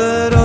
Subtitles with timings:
[0.00, 0.39] that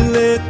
[0.00, 0.49] मिले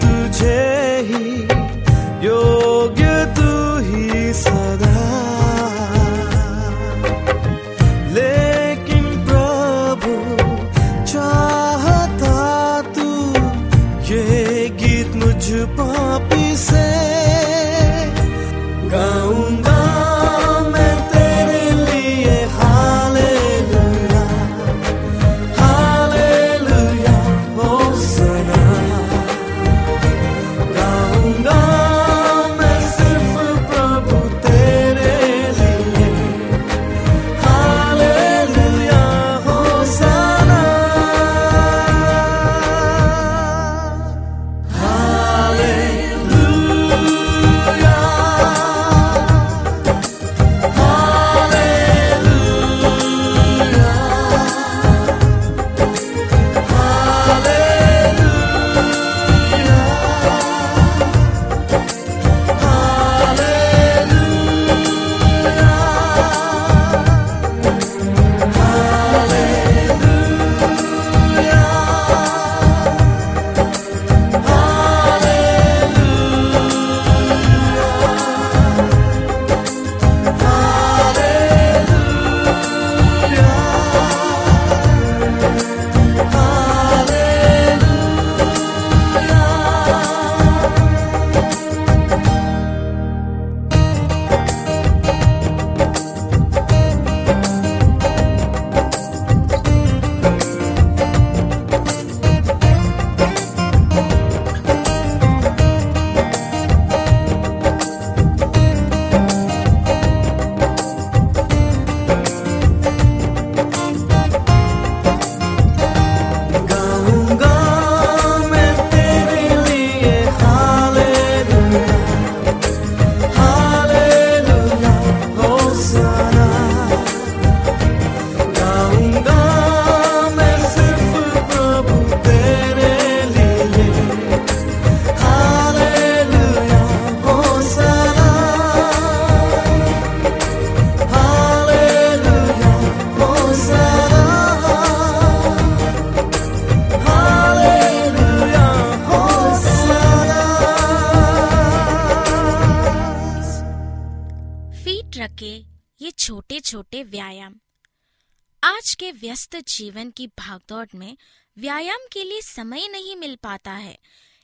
[159.61, 161.17] जीवन की भागदौड़ में
[161.59, 163.99] व्यायाम के लिए समय नहीं मिल पाता है।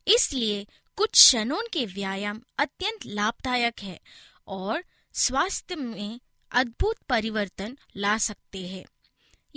[0.09, 0.67] इसलिए
[0.97, 4.01] कुछ क्षणों के व्यायाम अत्यंत लाभदायक है
[4.47, 4.85] और
[5.15, 6.21] स्वास्थ्य में
[6.51, 8.85] अद्भुत परिवर्तन ला सकते हैं।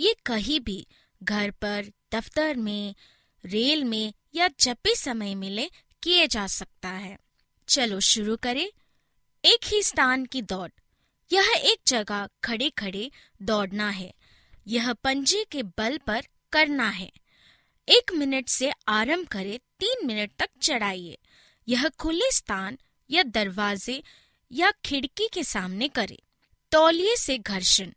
[0.00, 0.86] ये कहीं भी
[1.22, 2.94] घर पर, दफ्तर में,
[3.44, 5.70] रेल में या जब भी समय मिले
[6.02, 7.18] किए जा सकता है।
[7.68, 8.72] चलो शुरू करें।
[9.44, 10.70] एक ही स्थान की दौड़।
[11.32, 13.10] यह एक जगह खड़े खड़े
[13.42, 14.14] दौड़ना है।
[14.70, 16.22] यह पंजे के बल पर
[16.52, 17.12] करना है।
[17.88, 21.18] एक मिनट से आरंभ करें, तीन मिनट तक चढ़ाइए।
[21.68, 22.78] यह खुले स्थान
[23.10, 24.02] या दरवाजे
[24.52, 26.18] या खिड़की के सामने करें।
[26.72, 27.90] तौलिए से घर्षण।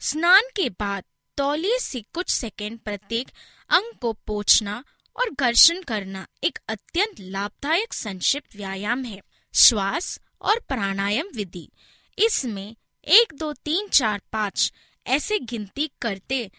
[0.00, 1.04] स्नान के बाद
[1.36, 3.30] तौलिए से कुछ सेकंड प्रत्येक
[3.70, 4.84] अंग को पोछना
[5.16, 9.20] और घर्षण करना एक अत्यंत लाभदायक संक्षिप्त व्यायाम है।
[9.54, 11.70] श्वास और प्राणायाम विधि।
[12.18, 14.72] इसमें एक, दो, तीन, चार, पाँच
[15.06, 16.50] ऐसे गिनती करते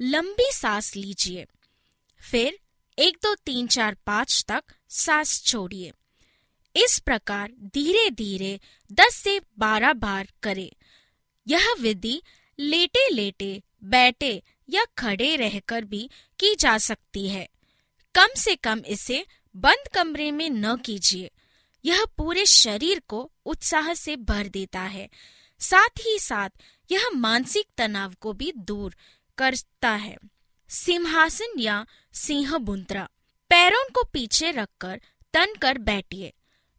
[0.00, 1.46] लंबी सांस लीजिए।
[2.30, 2.58] फिर
[2.98, 5.92] एक, दो, तीन, चार, पाँच तक सांस छोड़िए।
[6.76, 8.60] इस प्रकार धीरे धीरे
[8.92, 10.72] दस से बारह बार करें।
[11.48, 12.22] यह विधि
[12.58, 17.48] लेटे लेटे बैठे या खड़े रहकर भी की जा सकती है।
[18.14, 19.26] कम से कम इसे
[19.56, 21.30] बंद कमरे में न कीजिए।
[21.84, 25.08] यह पूरे शरीर को उत्साह से भर देता है।
[25.60, 26.50] साथ ही साथ
[26.90, 28.96] यह मानसिक तनाव को भी दूर
[29.38, 30.16] करता है।
[30.68, 33.08] सिंहासन या सिंह बुंत्रा
[33.48, 35.00] पैरों को पीछे रखकर
[35.32, 36.32] तन कर बैठिए।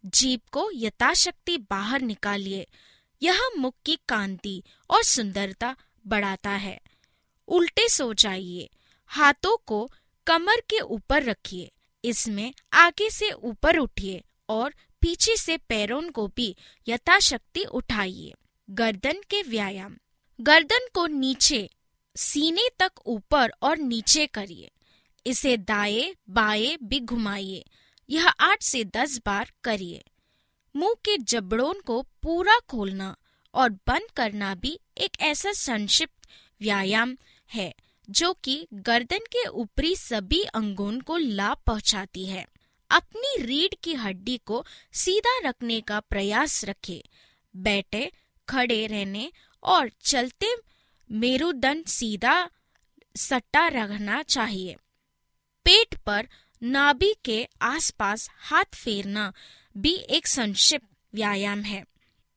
[0.06, 2.68] जीप को यथाशक्ति बाहर निकालिए।
[3.24, 5.76] यह मुख की कांति और सुंदरता
[6.08, 6.82] बढ़ाता है।
[7.48, 8.70] उल्टे सो जाइए।
[9.06, 9.92] हाथों को
[10.28, 11.72] कमर के ऊपर रखिए।
[12.06, 16.56] इसमें आगे से ऊपर उठिए और पीछे से पैरों को भी
[16.88, 18.34] यथाशक्ति उठाइए।
[18.74, 19.98] गर्दन के व्यायाम।
[20.42, 21.70] गर्दन को नीचे,
[22.16, 24.72] सीने तक ऊपर और नीचे करिए।
[25.28, 27.66] इसे दाएँ, बाएँ भी घुमाइए।
[28.10, 30.04] यह आठ से दस बार करिए।
[30.76, 33.16] मुँह के जबड़ों को पूरा खोलना
[33.54, 36.28] और बंद करना भी एक ऐसा संक्षिप्त
[36.62, 37.18] व्यायाम
[37.54, 37.76] है,
[38.10, 42.48] जो कि गर्दन के ऊपरी सभी अंगों को लाभ पहुंचाती है।
[42.90, 47.02] अपनी रीढ़ की हड्डी को सीधा रखने का प्रयास रखें।
[47.56, 48.12] बैठे
[48.54, 49.32] खड़े रहने
[49.64, 50.56] और चलते
[51.12, 52.50] मेरुदंड सीधा
[53.18, 54.76] सट्टा रखना चाहिए।
[55.66, 56.28] पेट पर
[56.64, 59.34] नाभि के आसपास हाथ फेरना
[59.78, 61.84] भी एक संक्षिप्त व्यायाम है।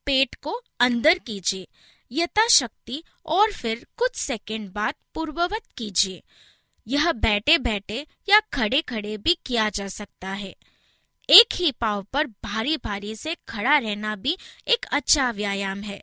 [0.07, 1.69] पेट को अंदर कीजिए,
[2.13, 6.23] यथाशक्ति और फिर कुछ सेकंड बाद पूर्ववत कीजिए।
[6.87, 10.55] यह बैठे बैठे या खड़े खड़े भी किया जा सकता है।
[11.29, 14.37] एक ही पाव पर भारी भारी से खड़ा रहना भी
[14.69, 16.03] एक अच्छा व्यायाम है।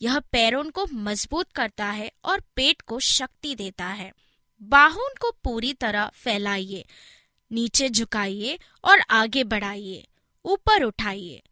[0.00, 4.12] यह पैरों को मज़बूत करता है और पेट को शक्ति देता है।
[4.60, 6.84] बाहों को पूरी तरह फैलाइए,
[7.50, 10.06] नीचे झुकाइए और आगे बढ़ाइए,
[10.44, 11.42] ऊपर उठाइए।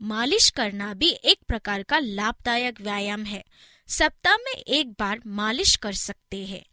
[0.00, 3.44] मालिश करना भी एक प्रकार का लाभदायक व्यायाम है।
[3.88, 6.64] सप्ताह में एक बार मालिश कर सकते हैं।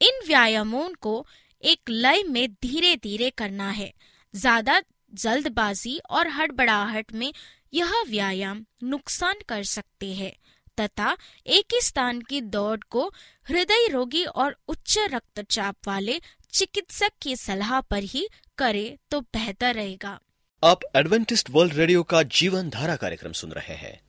[0.00, 1.26] इन व्यायामों को
[1.62, 3.92] एक लय में धीरे धीरे करना है।
[4.34, 4.80] ज़्यादा
[5.14, 7.32] जल्दबाजी और हड़बड़ाहट में
[7.74, 10.32] यह व्यायाम नुकसान कर सकते हैं,
[10.80, 11.16] तथा
[11.46, 13.06] एक ही स्थान की दौड़ को
[13.48, 16.20] हृदय रोगी और उच्च रक्तचाप वाले
[16.52, 18.28] चिकित्सक की सलाह पर ही
[18.58, 20.18] करे तो बेहतर रहेगा।
[20.62, 24.00] आप एडवेंटिस्ट वर्ल्ड रेडियो का जीवन धारा कार्यक्रम सुन रहे हैं।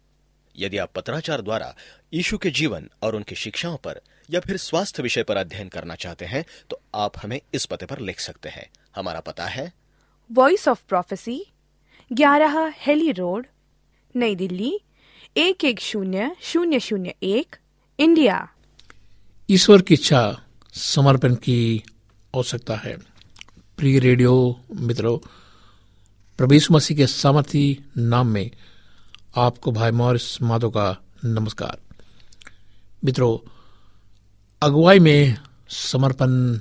[0.55, 1.75] यदि आप पत्राचार द्वारा
[2.13, 6.25] यीशु के जीवन और उनकी शिक्षाओं पर या फिर स्वास्थ्य विषय पर अध्ययन करना चाहते
[6.25, 9.71] हैं तो आप हमें इस पते पर लिख सकते हैं। हमारा पता है
[10.31, 11.45] वॉइस ऑफ़ प्रोफेसी
[12.13, 13.45] ग्यारह हेली रोड,
[14.15, 14.79] नई दिल्ली,
[15.37, 17.55] एक एक शून्य शून्य शून्य एक,
[17.99, 18.49] इंडिया।
[19.49, 20.41] ईश्वर की इच्छा
[20.73, 21.83] समर्पण की
[22.35, 22.97] आवश्यकता है।
[23.77, 25.17] प्रिय रेडियो मित्रों
[26.37, 28.51] प्रवेश मसीह के सामर्थी नाम में
[29.35, 31.81] आपको भाई मॉरिस माधो का नमस्कार।
[33.05, 33.49] मित्रों,
[34.61, 35.37] अगुवाई में
[35.69, 36.59] समर्पण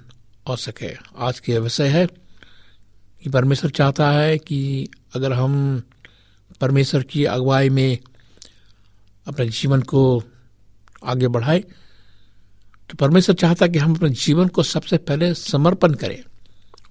[0.48, 2.21] आवश्यक है। आज के विषय है
[3.22, 5.82] कि परमेश्वर चाहता है कि अगर हम
[6.60, 7.98] परमेश्वर की अगुवाई में
[9.26, 10.22] अपने जीवन को
[11.04, 11.64] आगे बढ़ाए
[12.90, 16.22] तो परमेश्वर चाहता कि हम अपने जीवन को सबसे पहले समर्पण करें,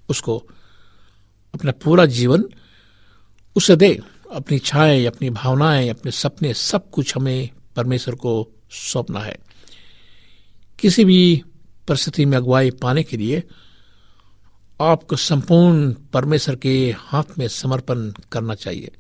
[0.09, 0.37] उसको
[1.53, 2.43] अपना पूरा जीवन,
[3.55, 3.99] उसे दे,
[4.31, 9.37] अपनी इच्छाएँ, अपनी भावनाएँ, अपने सपने, सब कुछ हमें परमेश्वर को सौंपना है।
[10.79, 11.43] किसी भी
[11.87, 13.43] परिस्थिति में अगुवाई पाने के लिए
[14.81, 18.91] आपको संपूर्ण परमेश्वर के हाथ में समर्पण करना चाहिए।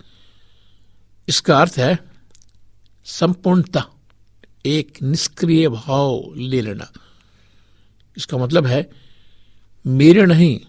[1.29, 1.99] इसका अर्थ है,
[3.05, 3.85] संपूर्णता
[4.65, 6.91] एक निष्क्रिय भाव ले लेना।
[8.17, 8.89] इसका मतलब है,
[9.87, 10.59] मेरे नहीं,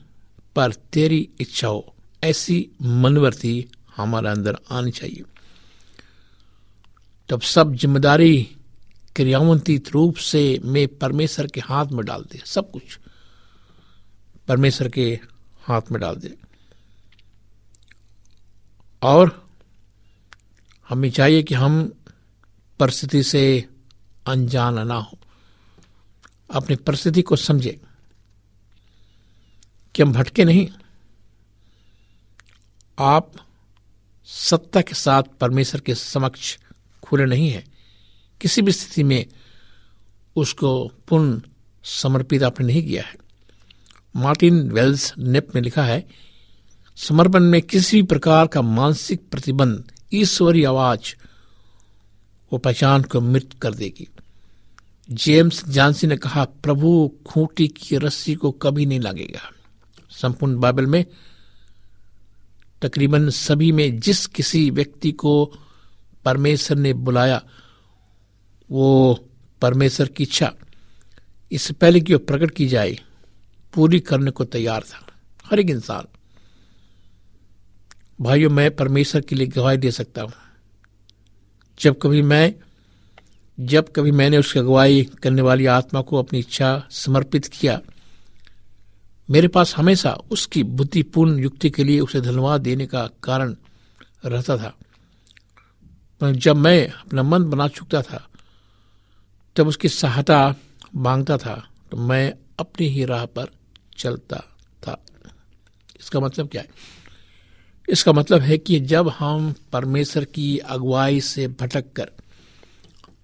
[0.56, 5.22] पर तेरी इच्छा हो। ऐसी मनवर्ती हमारे अंदर आनी चाहिए।
[7.28, 8.56] तब सब ज़िम्मेदारी
[9.16, 12.98] क्रियावंतित रूप से मैं परमेश्वर के हाथ में डाल सब कुछ।
[14.48, 15.20] परमेश्वर के
[15.62, 16.36] हाथ में डाल दे।
[19.02, 19.50] और
[20.88, 21.92] हमें चाहिए कि हम
[22.78, 23.68] परिस्थिति से
[24.26, 25.18] अनजान ना हो।
[26.50, 27.80] अपनी परिस्थिति को समझे
[29.94, 30.68] कि हम भटके नहीं।
[32.98, 33.32] आप
[34.24, 36.58] सत्ता के साथ परमेश्वर के समक्ष
[37.02, 37.64] खुले नहीं है।
[38.40, 39.26] किसी भी स्थिति में
[40.36, 41.40] उसको पूर्ण
[41.84, 43.14] समर्पित आपने नहीं किया है।
[44.16, 46.06] मार्टिन वेल्स नेप में लिखा है,
[46.96, 51.14] समर्पण में किसी प्रकार का मानसिक प्रतिबंध ईश्वरी आवाज़
[52.52, 54.08] वो पहचान को मृत कर देगी।
[55.10, 59.50] जेम्स जानसी ने कहा, प्रभु खूंटी की रस्सी को कभी नहीं लगेगा।
[60.10, 61.04] संपूर्ण बाइबल में
[62.82, 65.52] तकरीबन सभी में जिस किसी व्यक्ति को
[66.24, 67.42] परमेश्वर ने बुलाया,
[68.70, 69.28] वो
[69.60, 70.52] परमेश्वर की इच्छा
[71.52, 72.98] इससे पहले कि वो प्रकट की जाए।
[73.74, 75.06] पूरी करने को तैयार था।
[75.46, 76.04] हर एक इंसान।
[78.20, 80.32] भाइयों, मैं परमेश्वर के लिए गवाही दे सकता हूँ।
[81.80, 82.54] जब कभी मैं,
[83.60, 87.80] जब कभी मैंने उसकी अगुवाई करने वाली आत्मा को अपनी इच्छा समर्पित किया,
[89.30, 93.54] मेरे पास हमेशा उसकी बुद्धिपूर्ण युक्ति के लिए उसे धन्यवाद देने का कारण
[94.24, 94.74] रहता था।
[96.20, 98.28] पर जब मैं अपना मन बना चुकता था,
[99.56, 100.54] तब उसकी सहायता
[100.96, 103.61] माँगता था तो मैं अपनी ही राह पर
[103.98, 104.36] चलता
[104.82, 105.04] था।
[106.00, 106.68] इसका मतलब क्या है?
[107.88, 112.10] इसका मतलब है कि जब हम परमेश्वर की अगुवाई से भटक कर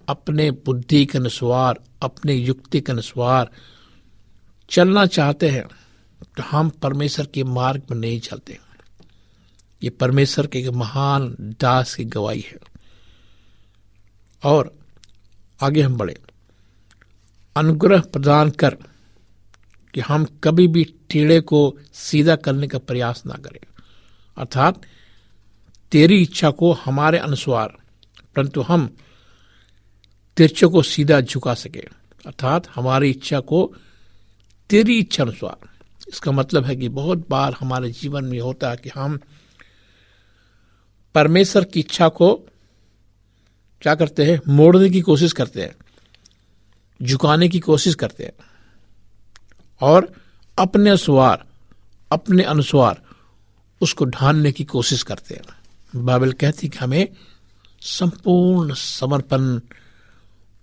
[0.09, 3.51] अपने बुद्धि के अनुसार, अपने युक्ति के अनुसार
[4.71, 5.65] चलना चाहते हैं
[6.37, 8.59] तो हम परमेश्वर के मार्ग में नहीं चलते।
[9.83, 12.57] ये परमेश्वर के महान दास की गवाही है।
[14.45, 14.79] और
[15.63, 16.19] आगे हम बढ़े।
[17.57, 18.77] अनुग्रह प्रदान कर
[19.99, 23.81] कि हम कभी भी टेढ़े को सीधा करने का प्रयास ना करें।
[24.39, 24.83] अर्थात,
[25.93, 27.77] तेरी इच्छा को हमारे अनुसार,
[28.37, 28.97] परंतु हम
[30.37, 31.81] तिरछे को सीधा झुका सके।
[32.27, 33.77] अर्थात, हमारी इच्छा को
[34.71, 35.69] तेरी इच्छा अनुसार।
[36.09, 39.19] इसका मतलब है कि बहुत बार हमारे जीवन में होता है कि हम
[41.15, 42.35] परमेश्वर की इच्छा को
[43.81, 44.41] क्या करते हैं?
[44.49, 45.77] मोड़ने की कोशिश करते हैं।
[47.03, 48.33] झुकाने की कोशिश करते हैं।
[49.81, 50.13] और
[50.59, 51.47] अपने अनुसार
[52.13, 53.03] अपने अनुसार
[53.81, 55.59] उसको ढालने की कोशिश करते हैं।
[56.05, 57.09] बाइबल कहती कि हमें
[57.81, 59.61] संपूर्ण समर्पण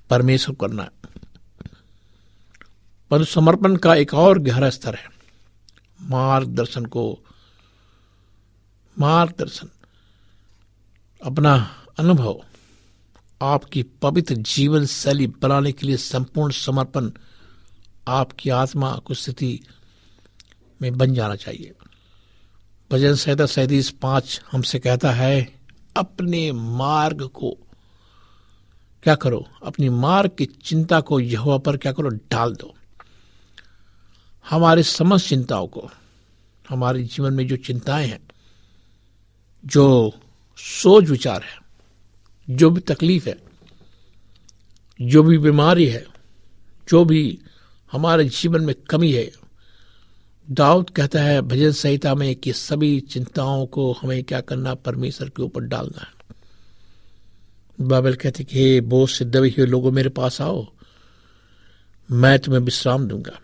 [0.10, 0.92] परमेश्वर करना है।
[3.12, 5.10] पर समर्पण का एक और गहरा स्तर है।
[6.02, 7.20] मार्गदर्शन को,
[9.00, 9.70] मार्गदर्शन,
[11.26, 12.42] अपना अनुभव,
[13.42, 17.12] आपकी पवित्र जीवन शैली बनाने के लिए संपूर्ण समर्पण
[18.08, 19.62] आपकी आत्मा को स्थिति
[20.82, 21.72] में बन जाना चाहिए।
[22.92, 25.60] भजन संहिता सैतीस पाँच हमसे कहता है,
[25.98, 27.58] अपने मार्ग को
[29.04, 29.48] क्या करो?
[29.66, 32.10] अपनी मार्ग की चिंता को यहोवा पर क्या करो?
[32.10, 32.76] डाल दो।
[34.50, 35.90] हमारे समस्त चिंताओं को,
[36.70, 38.20] हमारे जीवन में जो चिंताएँ हैं,
[39.66, 40.14] जो
[40.58, 41.58] सोच विचार है,
[42.50, 43.44] जो भी तकलीफ़ है,
[45.02, 46.06] जो भी बीमारी है,
[46.90, 47.40] जो भी
[47.96, 49.32] हमारे जीवन में कमी है।
[50.52, 55.44] दाऊद कहता है, भजन संहिता में कि सभी चिंताओं को हमें क्या करना परमेश्वर के
[55.44, 56.36] ऊपर डालना है।
[57.82, 60.68] बाबल कहते कि, हे, बोझ से दबे हुए लोगों, मेरे पास आओ।
[62.12, 63.40] मैं तुम्हें विश्राम दूँगा।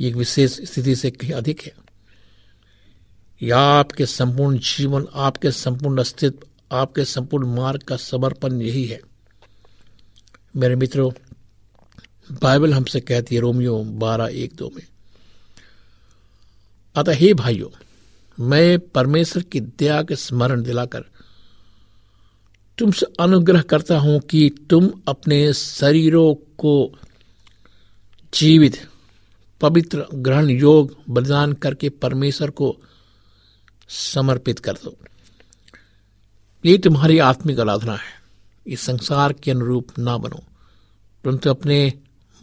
[0.00, 1.72] ये विशेष स्थिति से कहीं अधिक है।
[3.42, 9.00] या आपके संपूर्ण जीवन, आपके संपूर्ण अस्तित्व, आपके संपूर्ण मार्ग का समर्पण यही है।
[10.56, 11.10] मेरे मित्रों
[12.42, 14.86] बाइबल हमसे कहती है, रोमियो बारह एक दो में,
[16.94, 17.68] अतः हे भाइयों,
[18.46, 21.04] मैं परमेश्वर की दया के स्मरण दिलाकर
[22.78, 26.98] तुमसे अनुग्रह करता हूँ कि तुम अपने शरीरों को
[28.34, 28.88] जीवित,
[29.60, 32.76] पवित्र, ग्रहण योग बलिदान करके परमेश्वर को
[33.88, 34.96] समर्पित कर दो।
[36.64, 38.22] ये तुम्हारी आत्मिक आराधना है।
[38.66, 40.42] इस संसार के अनुरूप ना बनो।
[41.24, 41.92] परंतु अपने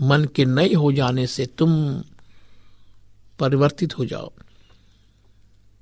[0.02, 2.02] मन के नए हो जाने से तुम
[3.40, 4.32] परिवर्तित हो जाओ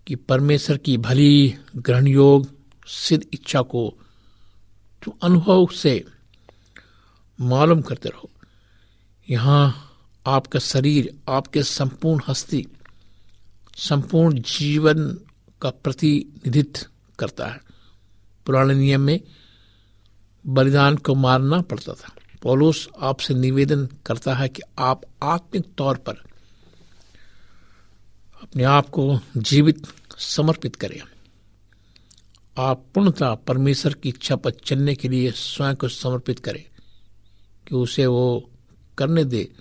[0.08, 2.50] कि परमेश्वर की भली ग्रहण योग
[2.88, 3.96] सिद्ध इच्छा को
[5.04, 6.06] तुम अनुभव से
[7.42, 8.30] मालूम करते रहो।
[9.30, 9.92] यहाँ
[10.28, 12.68] आपका शरीर, आपके संपूर्ण हस्ती,
[13.78, 15.20] संपूर्ण जीवन
[15.62, 16.86] का प्रतिनिधित्व
[17.20, 17.60] करता है।
[18.46, 19.22] पुराने नियम में
[20.48, 26.14] बलिदान को मारना पड़ता था। पौलुस आपसे निवेदन करता है कि आप आत्मिक तौर पर
[28.42, 31.02] अपने आप को जीवित समर्पित करें।
[32.58, 36.64] आप पूर्णतः परमेश्वर की इच्छा पर चलने के लिए स्वयं को समर्पित करें
[37.68, 38.50] कि उसे वो
[38.98, 39.52] करने दे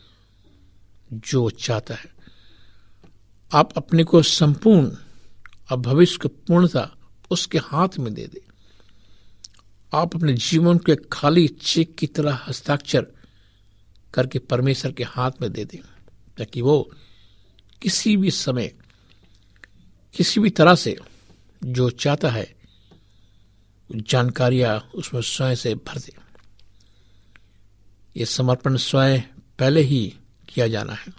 [1.12, 2.12] जो चाहता है।
[3.54, 4.96] आप अपने को संपूर्ण
[5.70, 6.96] और भविष्य को पूर्णता
[7.30, 8.43] उसके हाथ में दे दे।
[9.94, 13.06] आप अपने जीवन को खाली चेक की तरह हस्ताक्षर
[14.14, 15.78] करके परमेश्वर के हाथ में दे दें,
[16.38, 16.90] ताकि वो
[17.82, 18.74] किसी भी समय,
[20.14, 20.98] किसी भी तरह से
[21.64, 22.54] जो चाहता है,
[23.92, 26.12] जानकारियाँ उसमें स्वयं से भर दे।
[28.16, 29.20] ये समर्पण स्वयं
[29.58, 30.14] पहले ही
[30.48, 31.12] किया जाना है।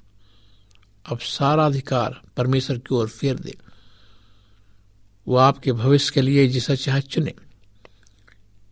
[1.06, 3.58] अब सारा अधिकार परमेश्वर की ओर फेर दे।
[5.28, 7.34] वो आपके भविष्य के लिए जिसे चाहे चुने।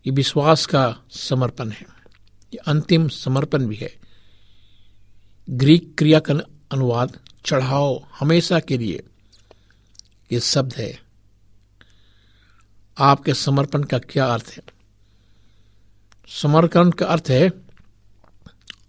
[0.06, 1.86] ये विश्वास का समर्पण है।
[2.52, 3.94] ये अंतिम समर्पण भी है।
[5.50, 6.34] ग्रीक क्रिया का
[6.72, 9.02] अनुवाद चढ़ाओ हमेशा के लिए
[10.32, 11.00] ये शब्द है।
[12.98, 14.62] आपके समर्पण का क्या अर्थ है?
[16.28, 17.50] समर्पण का अर्थ है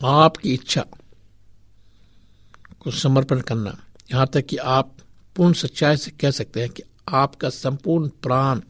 [0.04, 0.86] आपकी इच्छा
[2.80, 4.98] को समर्पण करना। यहाँ तक कि आप
[5.36, 8.62] पूर्ण सच्चाई से कह सकते हैं कि आपका संपूर्ण प्राण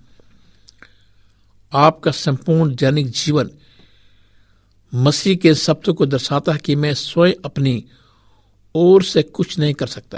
[1.71, 3.49] आपका संपूर्ण दैनिक जीवन
[4.93, 7.83] मसीह के शब्द को दर्शाता है कि मैं स्वयं अपनी
[8.75, 10.17] ओर से कुछ नहीं कर सकता,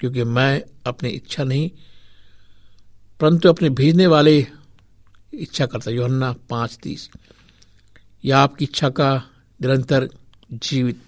[0.00, 1.70] क्योंकि मैं अपनी इच्छा नहीं,
[3.20, 4.46] परंतु अपने भेजने वाले
[5.32, 7.08] इच्छा करता योहन्ना पाँच तीस।
[8.24, 9.14] यह आपकी इच्छा का
[9.60, 10.08] निरंतर
[10.52, 11.02] जीवित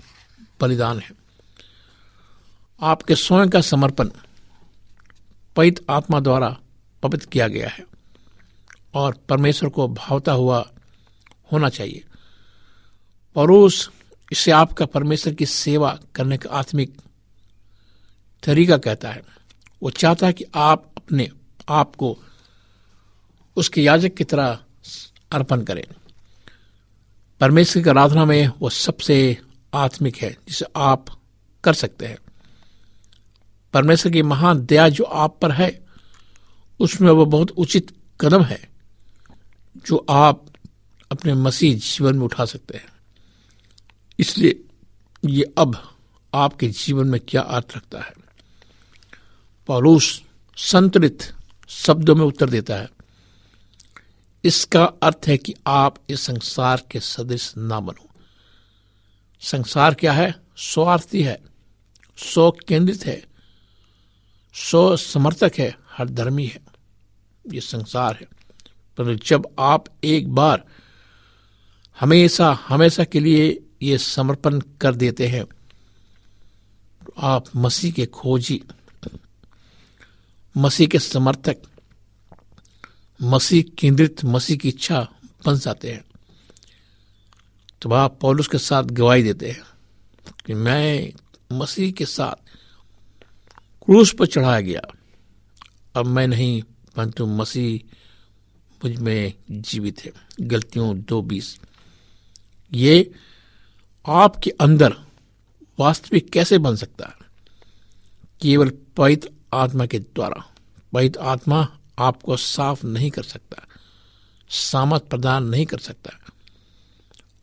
[0.61, 1.11] बलिदान है।
[2.81, 4.11] आपके स्वयं का समर्पण
[5.57, 6.57] पवित्र आत्मा द्वारा
[7.03, 7.85] पवित्र किया गया है।
[8.95, 10.73] और परमेश्वर को भावता हुआ
[11.53, 12.05] होना चाहिए।
[13.35, 13.91] परोस
[14.33, 16.97] इसे आपका परमेश्वर की सेवा करने का आत्मिक
[18.43, 19.23] तरीका कहता है।
[19.83, 21.31] वो चाहता है कि आप अपने
[21.69, 22.19] आप को
[23.57, 24.59] उसके याजक की तरह
[25.33, 25.85] अर्पण करें।
[27.41, 29.39] परमेश्वर की आराधना में वो सबसे
[29.75, 31.07] आत्मिक है, जिसे आप
[31.65, 32.19] कर सकते हैं।
[33.73, 35.87] परमेश्वर की महान दया जो आप पर है,
[36.81, 38.74] उसमें वो बहुत उचित कदम है।
[39.77, 40.45] जो आप
[41.11, 42.93] अपने मसीह जीवन में उठा सकते हैं।
[44.19, 44.61] इसलिए
[45.25, 45.77] ये अब
[46.33, 48.13] आपके जीवन में क्या अर्थ रखता है?
[49.69, 50.23] पौलुस
[50.57, 51.33] संतुलित
[51.69, 52.89] शब्दों में उत्तर देता है,
[54.45, 58.09] इसका अर्थ है कि आप इस संसार के सदृश ना बनो।
[59.43, 60.35] संसार क्या है?
[60.57, 61.43] स्वार्थी है
[62.19, 63.23] स्व केंद्रित है
[64.55, 66.61] स्व समर्थक है हर धर्मी है।
[67.45, 68.27] ये संसार है।
[68.99, 70.65] परंतु जब आप एक बार
[72.01, 75.45] हमेशा हमेशा के लिए ये समर्पण कर देते हैं
[77.07, 78.63] तो आप मसीह के खोजी,
[80.57, 81.57] मसीह के समर्थक,
[83.23, 85.01] मसीह केंद्रित, मसीह की इच्छा
[85.47, 86.05] बन जाते हैं।
[87.83, 89.63] तो आप पौलुस के साथ गवाही देते हैं
[90.47, 91.13] कि मैं
[91.53, 92.35] मसीह के साथ
[93.85, 94.81] क्रूस पर चढ़ाया गया।
[95.95, 96.63] अब मैं नहीं,
[96.97, 97.81] परंतु मसीह
[98.85, 101.61] मुझमें जीवित है। गलतियों दो बीस।
[102.73, 103.15] ये
[104.07, 104.97] आपके अंदर
[105.79, 107.15] वास्तविक कैसे बन सकता है?
[108.43, 110.55] केवल पवित्र आत्मा के द्वारा।
[110.93, 113.63] पवित्र आत्मा आपको साफ़ नहीं कर सकता।
[114.49, 116.11] सामत प्रदान नहीं कर सकता।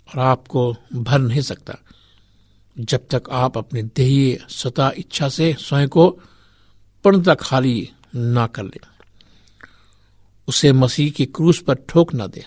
[0.09, 1.75] और आपको भर नहीं सकता।
[2.79, 6.09] जब तक आप अपने देही, स्वतः इच्छा से स्वयं को
[7.03, 8.90] पूर्णता खाली ना कर ले।
[10.47, 12.45] उसे मसीह की क्रूस पर ठोक ना दे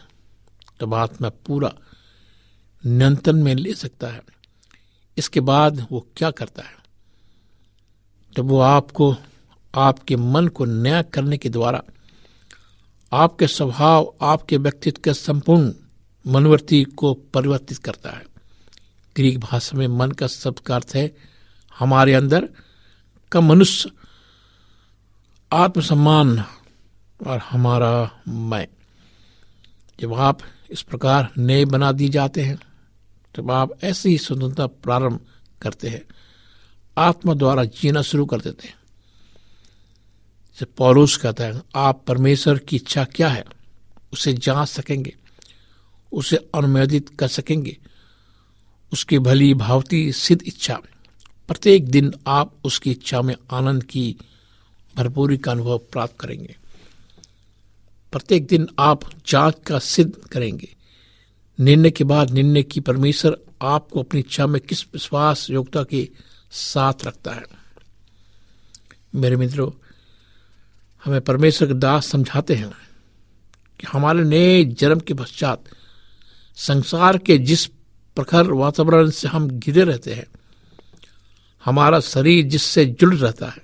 [0.81, 1.75] तब आत्मा पूरा
[2.87, 4.23] नियंत्रण में ले सकता है।
[5.19, 6.77] इसके बाद वो क्या करता है?
[8.37, 9.17] जब वो आपको,
[9.75, 11.83] आपके मन को नया करने के द्वारा,
[13.13, 15.73] आपके स्वभाव, आपके व्यक्तित्व के संपूर्ण
[16.27, 18.25] मनवर्ती को परिवर्तित करता है।
[19.17, 21.17] ग्रीक भाषा में मन का शब्द का अर्थ है,
[21.79, 22.49] हमारे अंदर
[23.33, 23.91] का मनुष्य
[25.53, 26.45] आत्मसम्मान
[27.27, 28.69] और हमारा मैं।
[30.01, 30.39] जब आप
[30.71, 32.59] इस प्रकार नए बना दिए जाते हैं,
[33.35, 35.21] तब आप ऐसी ही स्वतंत्रता प्रारंभ
[35.63, 36.03] करते हैं।
[36.99, 38.75] आत्मा द्वारा जीना शुरू कर देते हैं।
[40.51, 43.45] जैसे पौलुस कहता है, आप परमेश्वर की इच्छा क्या है?
[44.13, 45.17] उसे जाँच सकेंगे,
[46.13, 47.79] उसे अनुमोदित कर सकेंगे।
[48.93, 50.81] उसकी भली भावती सिद्ध इच्छा।
[51.49, 54.17] प्रत्येक दिन आप उसकी इच्छा में आनंद की
[54.97, 56.57] भरपूरी का अनुभव प्राप्त करेंगे।
[58.15, 60.69] प्रत्येक दिन आप जाँच का सिद्ध करेंगे।
[61.59, 66.09] निर्णय के बाद निर्णय की परमेश्वर आपको अपनी इच्छा में किस विश्वास, योग्यता के
[66.51, 67.43] साथ रखता है।
[69.15, 69.71] मेरे मित्रों,
[71.05, 72.71] हमें परमेश्वर के दास समझाते हैं
[73.81, 75.65] कि हमारे नए जन्म के पश्चात
[76.57, 77.67] संसार के जिस
[78.17, 80.27] प्रखर वातावरण से हम घिरे रहते हैं,
[81.65, 83.63] हमारा शरीर जिससे जुड़ रहता है,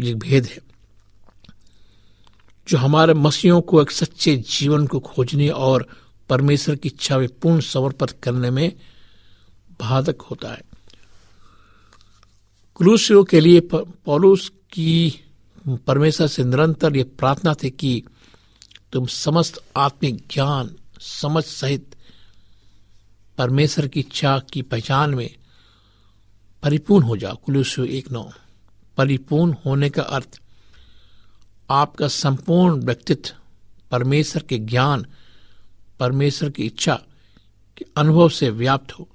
[0.00, 0.73] ये भेद है।
[2.68, 5.86] जो हमारे मसीहों को एक सच्चे जीवन को खोजने और
[6.28, 8.72] परमेश्वर की इच्छा में पूर्ण समर्पित करने में
[9.80, 10.62] बाधक होता है।
[12.76, 15.20] क्रूसियों के लिए पौलुस की
[15.68, 18.02] परमेश्वर से निरंतर ये प्रार्थना थी कि
[18.92, 21.96] तुम समस्त आत्मिक ज्ञान, समझ सहित
[23.38, 25.30] परमेश्वर की इच्छा की पहचान में
[26.62, 28.30] परिपूर्ण हो जाओ। कुलूसियो एक नौ,
[28.96, 30.40] परिपूर्ण होने का अर्थ
[31.74, 33.30] आपका संपूर्ण व्यक्तित्व,
[33.90, 35.06] परमेश्वर के ज्ञान,
[36.00, 37.02] परमेश्वर की इच्छा
[37.76, 39.08] के अनुभव से व्याप्त हो।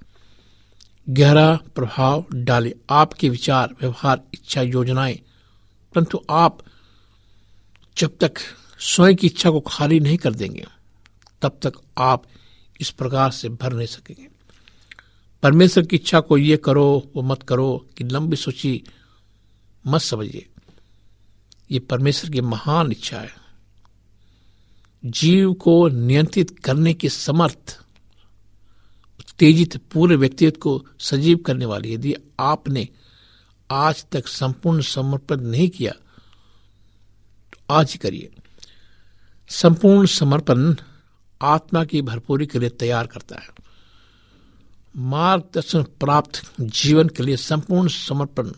[1.08, 5.20] गहरा प्रभाव डाले आपके विचार, व्यवहार, इच्छा, योजनाएँ।
[5.94, 6.58] परंतु आप
[7.98, 8.34] जब तक
[8.80, 10.66] स्वयं की इच्छा को खाली नहीं कर देंगे,
[11.42, 12.24] तब तक आप
[12.80, 14.28] इस प्रकार से भर नहीं सकेंगे।
[15.42, 18.84] परमेश्वर की इच्छा को ये करो, वो मत करो कि लंबी सोची
[19.86, 20.49] मत समझिए।
[21.70, 23.34] ये परमेश्वर की महान इच्छा है।
[25.04, 27.78] जीव को नियंत्रित करने की समर्थ,
[29.20, 32.88] उत्तेजित पूरे व्यक्तित्व को सजीव करने वाली यदि आपने
[33.70, 35.92] आज तक संपूर्ण समर्पण नहीं किया
[37.52, 38.30] तो आज करिए।
[39.50, 40.74] संपूर्ण समर्पण
[41.40, 43.48] आत्मा की भरपूरी के लिए तैयार करता है।
[44.96, 48.50] मार्गदर्शन प्राप्त जीवन के लिए संपूर्ण समर्पण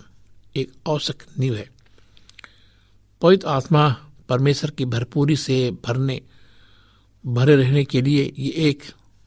[0.57, 1.69] एक आवश्यक नींव है।
[3.23, 3.89] पवित्र आत्मा
[4.29, 6.21] परमेश्वर की भरपूरी से भरने,
[7.27, 8.83] भरे रहने के लिए ये एक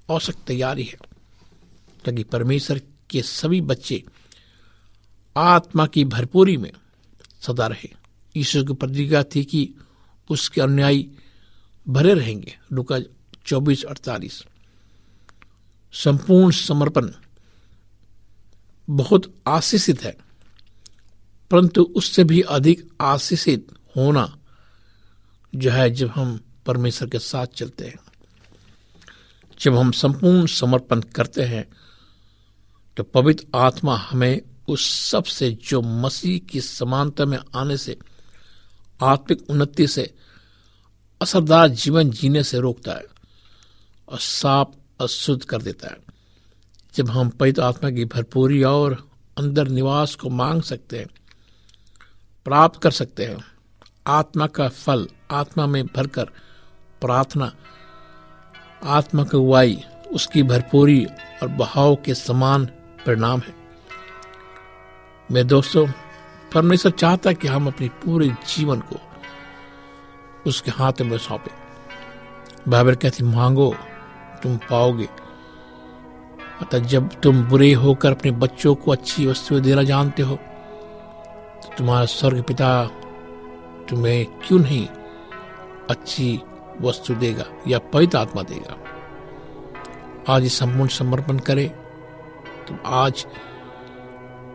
[0.10, 0.98] औसक तैयारी है।
[2.06, 4.04] ताकि परमेश्वर के सभी बच्चे
[5.38, 6.72] आत्मा की भरपूरी में
[7.42, 7.90] सदा रहे।
[8.36, 9.74] ईश्वर की प्रतिज्ञा थी कि
[10.30, 11.12] उसके अनुयायी
[11.88, 13.00] भरे रहेंगे। लुका
[13.46, 14.44] चौबीस अड़तालीस।
[15.94, 17.10] संपूर्ण समर्पण
[18.90, 20.18] बहुत आशीषित है,
[21.52, 24.38] परंतु उससे भी अधिक आशीषित होना
[25.56, 28.00] जो है जब हम परमेश्वर के साथ चलते हैं।
[29.60, 31.66] जब हम संपूर्ण समर्पण करते हैं
[32.98, 37.98] तो पवित्र आत्मा हमें उस सबसे जो मसीह की समानता में आने से,
[39.04, 40.14] आत्मिक उन्नति से,
[41.22, 43.06] असरदार जीवन जीने से रोकता है
[44.10, 45.98] और साफ़ अशुद्ध कर देता है।
[46.96, 51.08] जब हम पवित्र आत्मा की भरपूरी और अंदर निवास को मांग सकते हैं,
[52.46, 53.55] प्राप्त कर सकते हैं
[54.08, 56.26] आत्मा का फल, आत्मा में भरकर
[57.02, 57.52] प्रार्थना,
[58.84, 61.06] आत्मा की उवाई उसकी भरपूरी
[61.42, 62.66] और बहाव के समान
[63.06, 63.56] परिणाम है।
[65.32, 65.88] मेरे दोस्तों,
[66.54, 68.96] परमेश्वर चाहता है कि हम अपनी पूरे जीवन को
[70.48, 71.52] उसके हाथ में सौंपे।
[72.68, 73.76] बाइबल कहती, मांगो,
[74.44, 75.10] तुम पाओगे।
[76.62, 80.36] अतः जब तुम बुरे होकर अपने बच्चों को अच्छी वस्तुएँ देना जानते हो
[81.64, 82.90] तो तुम्हारा स्वर्ग पिता
[83.90, 84.88] तुम्हें क्यों नहीं
[85.90, 86.42] अच्छी
[86.82, 88.78] वस्तु देगा या पवित्र आत्मा देगा?
[90.34, 91.66] आज इस संपूर्ण समर्पण करे।
[92.68, 93.28] तुम आज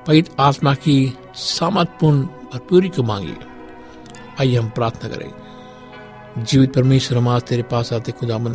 [0.07, 3.37] पवित्र आत्मा की सामर्थपूर्ण भरपूरी को मांगिए।
[4.41, 5.33] आइए हम प्रार्थना करें।
[6.45, 8.53] जीवित परमेश्वर, हम आज तेरे पास आते खुदामन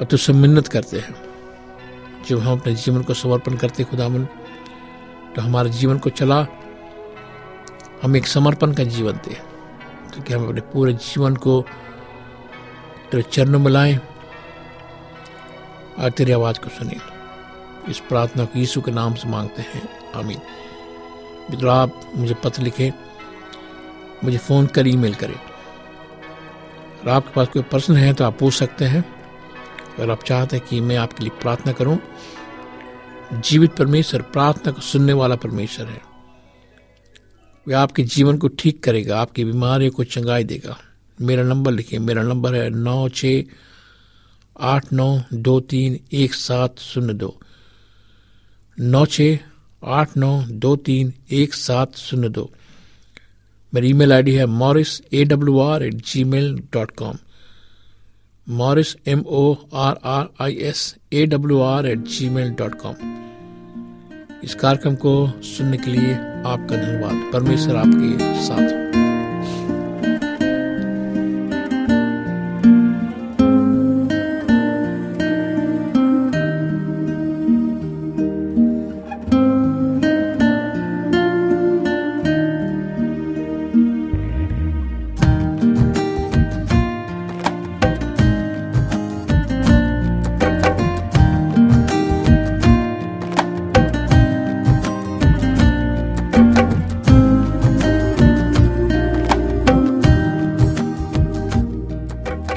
[0.00, 1.14] और तुझसे मिन्नत करते हैं।
[2.28, 4.24] जब हम अपने जीवन को समर्पण करते खुदामन
[5.36, 6.46] तो हमारे जीवन को चला
[8.06, 9.34] हम एक समर्पण का जीवन दे
[10.10, 11.62] ताकि हम अपने पूरे जीवन को
[13.10, 13.98] तेरे चरणों में लाएँ
[15.98, 16.96] और तेरी आवाज़ को सुने।
[17.90, 20.38] इस प्रार्थना को यीशु के नाम से मांगते हैं। आमीन।
[21.50, 22.90] मित्रों, आप मुझे पत्र लिखें,
[24.24, 28.84] मुझे फ़ोन कर ईमेल करें। अगर आपके पास कोई प्रश्न है तो आप पूछ सकते
[28.84, 29.04] हैं।
[29.98, 31.98] अगर आप चाहते हैं कि मैं आपके लिए प्रार्थना करूँ,
[33.32, 36.05] जीवित परमेश्वर प्रार्थना को सुनने वाला परमेश्वर है।
[37.66, 40.76] वह आपके जीवन को ठीक करेगा, आपकी बीमारियों को चंगाई देगा।
[41.18, 43.24] मेरा नंबर लिखिए, मेरा नंबर है नौ छ
[44.56, 47.36] आठ नौ दो तीन एक सात शून्य दो।
[48.78, 49.20] नौ छ
[49.82, 52.50] आठ नौ दो तीन एक सात शून्य दो।
[53.72, 57.18] मेरी ईमेल आईडी है Morris A W R at G mail dot com.
[58.46, 62.94] Morris M O R R I S A W R at G mail dot com.
[64.44, 66.14] इस कार्यक्रम को सुनने के लिए
[66.46, 68.85] आपका धन्यवाद। परमेश्वर आपके साथ हो।